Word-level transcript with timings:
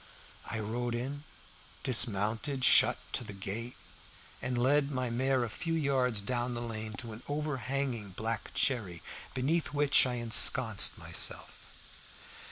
I 0.49 0.59
rode 0.59 0.95
in, 0.95 1.25
dismounted, 1.83 2.63
shut 2.65 2.97
to 3.13 3.23
the 3.23 3.33
gate, 3.37 3.75
and 4.41 4.57
led 4.57 4.89
my 4.91 5.11
mare 5.11 5.43
a 5.43 5.47
few 5.51 5.73
yards 5.75 6.21
down 6.21 6.55
the 6.55 6.59
lane 6.61 6.93
to 6.93 7.13
an 7.13 7.21
overhanging 7.27 8.09
black 8.13 8.51
cherry 8.55 9.03
tree, 9.03 9.03
beneath 9.35 9.73
which 9.75 10.07
I 10.07 10.15
ensconced 10.15 10.97
myself. 10.97 11.51